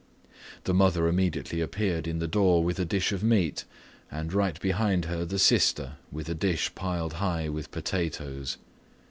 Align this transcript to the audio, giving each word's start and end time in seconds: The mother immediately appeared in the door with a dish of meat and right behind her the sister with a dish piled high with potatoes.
The 0.63 0.73
mother 0.73 1.07
immediately 1.07 1.61
appeared 1.61 2.07
in 2.07 2.17
the 2.17 2.27
door 2.27 2.63
with 2.63 2.79
a 2.79 2.85
dish 2.85 3.11
of 3.11 3.23
meat 3.23 3.65
and 4.09 4.33
right 4.33 4.59
behind 4.59 5.05
her 5.05 5.25
the 5.25 5.37
sister 5.37 5.97
with 6.11 6.27
a 6.27 6.33
dish 6.33 6.73
piled 6.73 7.13
high 7.21 7.49
with 7.49 7.69
potatoes. 7.69 8.57